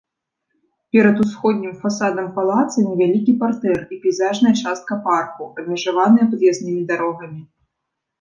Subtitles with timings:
[0.95, 7.41] Перад усходнім фасадам палаца невялікі партэр і пейзажная частка парку, абмежаваная пад'язнымі дарогамі.